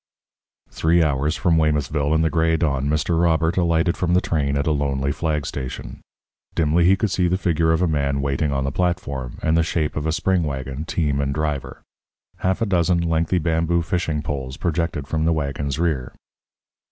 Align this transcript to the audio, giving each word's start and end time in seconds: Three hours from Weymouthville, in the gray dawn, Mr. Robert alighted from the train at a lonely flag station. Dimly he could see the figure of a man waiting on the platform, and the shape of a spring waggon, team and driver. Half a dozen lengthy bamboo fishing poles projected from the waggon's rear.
Three 0.71 1.03
hours 1.03 1.35
from 1.35 1.57
Weymouthville, 1.59 2.15
in 2.15 2.23
the 2.23 2.31
gray 2.31 2.57
dawn, 2.57 2.87
Mr. 2.89 3.21
Robert 3.21 3.55
alighted 3.55 3.95
from 3.95 4.15
the 4.15 4.19
train 4.19 4.57
at 4.57 4.65
a 4.65 4.71
lonely 4.71 5.11
flag 5.11 5.45
station. 5.45 6.01
Dimly 6.55 6.85
he 6.85 6.95
could 6.95 7.11
see 7.11 7.27
the 7.27 7.37
figure 7.37 7.71
of 7.71 7.83
a 7.83 7.87
man 7.87 8.19
waiting 8.19 8.51
on 8.51 8.63
the 8.63 8.71
platform, 8.71 9.37
and 9.43 9.55
the 9.55 9.61
shape 9.61 9.95
of 9.95 10.07
a 10.07 10.11
spring 10.11 10.41
waggon, 10.41 10.85
team 10.85 11.21
and 11.21 11.35
driver. 11.35 11.83
Half 12.37 12.63
a 12.63 12.65
dozen 12.65 13.01
lengthy 13.07 13.37
bamboo 13.37 13.83
fishing 13.83 14.23
poles 14.23 14.57
projected 14.57 15.07
from 15.07 15.25
the 15.25 15.33
waggon's 15.33 15.77
rear. 15.77 16.13